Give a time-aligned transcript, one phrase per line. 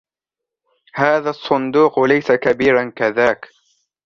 [0.95, 3.47] هذا الصندوق ليس كبيرا كذاك.